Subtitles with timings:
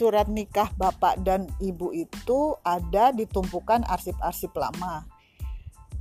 [0.00, 5.04] surat nikah bapak dan ibu itu ada di tumpukan arsip-arsip lama.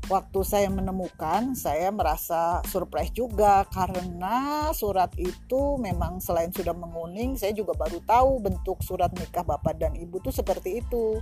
[0.08, 7.52] Waktu saya menemukan, saya merasa surprise juga karena surat itu memang selain sudah menguning, saya
[7.52, 11.20] juga baru tahu bentuk surat nikah bapak dan ibu itu seperti itu.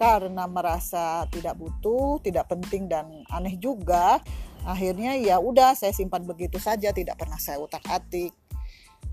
[0.00, 4.18] Karena merasa tidak butuh, tidak penting dan aneh juga,
[4.64, 8.32] akhirnya ya udah saya simpan begitu saja, tidak pernah saya utak-atik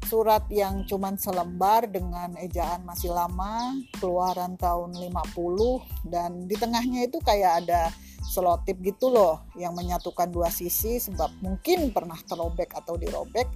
[0.06, 7.22] surat yang cuman selembar dengan ejaan masih lama keluaran tahun 50 dan di tengahnya itu
[7.22, 13.48] kayak ada selotip gitu loh yang menyatukan dua sisi sebab mungkin pernah terobek atau dirobek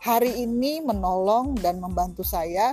[0.00, 2.72] hari ini menolong dan membantu saya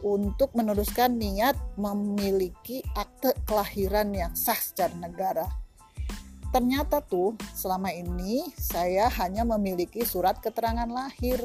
[0.00, 5.44] untuk meneruskan niat memiliki akte kelahiran yang sah secara negara.
[6.50, 11.38] Ternyata tuh selama ini saya hanya memiliki surat keterangan lahir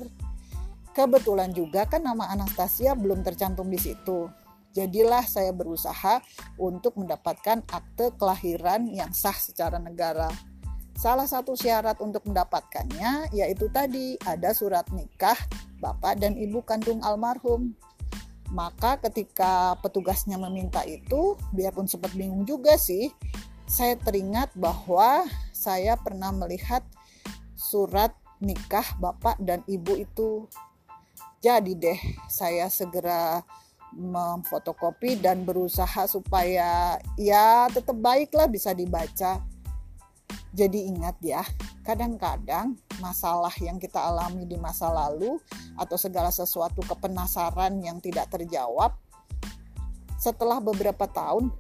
[0.96, 4.32] Kebetulan juga kan nama Anastasia belum tercantum di situ.
[4.72, 6.24] Jadilah saya berusaha
[6.56, 10.32] untuk mendapatkan akte kelahiran yang sah secara negara.
[10.96, 15.36] Salah satu syarat untuk mendapatkannya yaitu tadi ada surat nikah
[15.84, 17.76] bapak dan ibu kandung almarhum.
[18.56, 23.12] Maka ketika petugasnya meminta itu, biarpun sempat bingung juga sih,
[23.68, 26.88] saya teringat bahwa saya pernah melihat
[27.60, 30.48] surat nikah bapak dan ibu itu
[31.44, 33.44] jadi deh saya segera
[33.96, 39.40] memfotokopi dan berusaha supaya ya tetap baiklah bisa dibaca.
[40.56, 41.44] Jadi ingat ya,
[41.84, 45.36] kadang-kadang masalah yang kita alami di masa lalu
[45.76, 48.96] atau segala sesuatu kepenasaran yang tidak terjawab
[50.16, 51.52] setelah beberapa tahun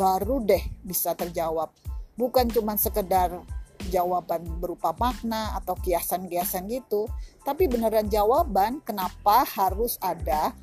[0.00, 1.68] baru deh bisa terjawab.
[2.16, 3.44] Bukan cuma sekedar
[3.90, 7.10] jawaban berupa makna atau kiasan-kiasan gitu,
[7.42, 10.54] tapi beneran jawaban kenapa harus ada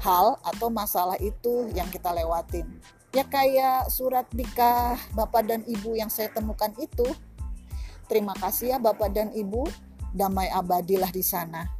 [0.00, 2.66] hal atau masalah itu yang kita lewatin.
[3.12, 7.06] Ya kayak surat nikah Bapak dan Ibu yang saya temukan itu.
[8.08, 9.66] Terima kasih ya Bapak dan Ibu,
[10.16, 11.79] damai abadilah di sana.